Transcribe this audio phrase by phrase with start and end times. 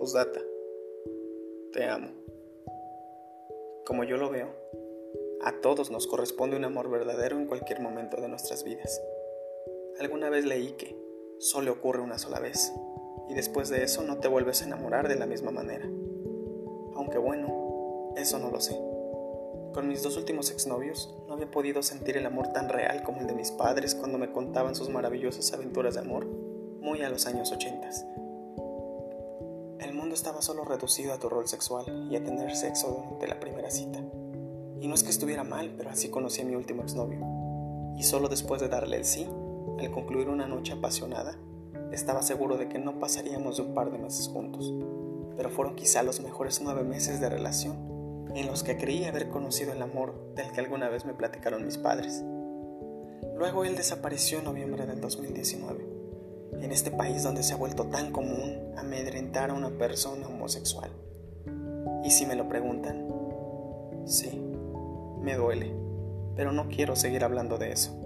[0.00, 0.40] Postdata.
[1.74, 2.08] Te amo.
[3.84, 4.48] Como yo lo veo,
[5.42, 8.98] a todos nos corresponde un amor verdadero en cualquier momento de nuestras vidas.
[9.98, 10.96] Alguna vez leí que
[11.38, 12.72] solo ocurre una sola vez
[13.28, 15.84] y después de eso no te vuelves a enamorar de la misma manera.
[16.94, 18.80] Aunque bueno, eso no lo sé.
[19.74, 23.26] Con mis dos últimos exnovios no había podido sentir el amor tan real como el
[23.26, 27.52] de mis padres cuando me contaban sus maravillosas aventuras de amor, muy a los años
[27.52, 28.06] ochentas.
[29.80, 33.40] El mundo estaba solo reducido a tu rol sexual y a tener sexo durante la
[33.40, 33.98] primera cita.
[34.78, 37.20] Y no es que estuviera mal, pero así conocí a mi último exnovio.
[37.96, 39.26] Y solo después de darle el sí,
[39.78, 41.38] al concluir una noche apasionada,
[41.92, 44.70] estaba seguro de que no pasaríamos de un par de meses juntos.
[45.38, 49.72] Pero fueron quizá los mejores nueve meses de relación en los que creí haber conocido
[49.72, 52.22] el amor del que alguna vez me platicaron mis padres.
[53.34, 55.99] Luego él desapareció en noviembre del 2019,
[56.60, 60.90] en este país donde se ha vuelto tan común amedrentar a una persona homosexual.
[62.04, 63.06] Y si me lo preguntan,
[64.06, 64.40] sí,
[65.20, 65.74] me duele,
[66.36, 67.96] pero no quiero seguir hablando de eso.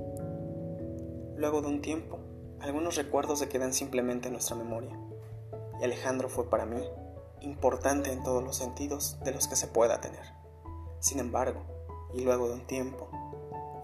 [1.36, 2.18] Luego de un tiempo,
[2.60, 4.98] algunos recuerdos se quedan simplemente en nuestra memoria,
[5.80, 6.82] y Alejandro fue para mí
[7.40, 10.24] importante en todos los sentidos de los que se pueda tener.
[10.98, 11.62] Sin embargo,
[12.14, 13.08] y luego de un tiempo,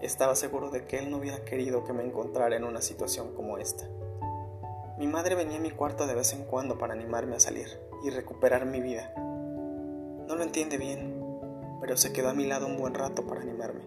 [0.01, 3.57] estaba seguro de que él no hubiera querido que me encontrara en una situación como
[3.57, 3.87] esta.
[5.01, 7.67] Mi madre venía a mi cuarto de vez en cuando para animarme a salir
[8.03, 9.11] y recuperar mi vida.
[9.17, 11.19] No lo entiende bien,
[11.81, 13.81] pero se quedó a mi lado un buen rato para animarme.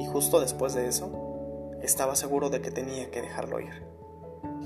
[0.00, 3.86] Y justo después de eso, estaba seguro de que tenía que dejarlo ir.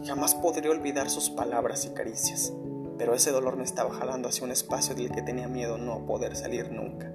[0.06, 2.54] Jamás podría olvidar sus palabras y caricias
[2.98, 6.34] pero ese dolor me estaba jalando hacia un espacio del que tenía miedo no poder
[6.34, 7.12] salir nunca.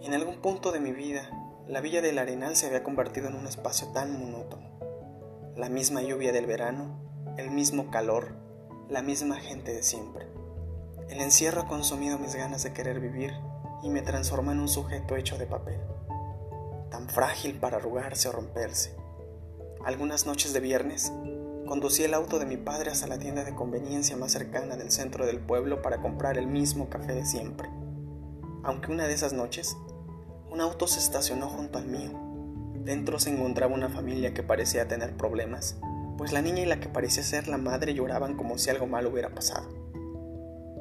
[0.00, 1.30] En algún punto de mi vida,
[1.68, 4.70] la villa del Arenal se había convertido en un espacio tan monótono.
[5.54, 6.98] La misma lluvia del verano,
[7.36, 8.36] el mismo calor,
[8.88, 10.26] la misma gente de siempre.
[11.08, 13.32] El encierro ha consumido mis ganas de querer vivir
[13.82, 15.80] y me transformó en un sujeto hecho de papel,
[16.90, 18.96] tan frágil para arrugarse o romperse.
[19.84, 21.12] Algunas noches de viernes
[21.66, 25.24] Conducí el auto de mi padre hasta la tienda de conveniencia más cercana del centro
[25.24, 27.70] del pueblo para comprar el mismo café de siempre.
[28.62, 29.74] Aunque una de esas noches,
[30.50, 32.10] un auto se estacionó junto al mío.
[32.84, 35.78] Dentro se encontraba una familia que parecía tener problemas,
[36.16, 39.10] pues la niña y la que parecía ser la madre lloraban como si algo malo
[39.10, 39.68] hubiera pasado.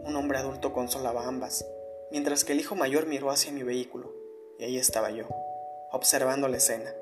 [0.05, 1.65] Un hombre adulto consolaba a ambas,
[2.11, 4.13] mientras que el hijo mayor miró hacia mi vehículo,
[4.59, 5.27] y ahí estaba yo,
[5.91, 6.93] observando la escena.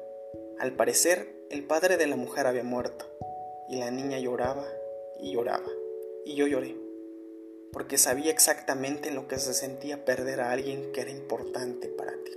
[0.59, 3.06] Al parecer, el padre de la mujer había muerto,
[3.68, 4.66] y la niña lloraba
[5.19, 5.68] y lloraba.
[6.25, 6.78] Y yo lloré,
[7.74, 12.31] porque sabía exactamente lo que se sentía perder a alguien que era importante para ti.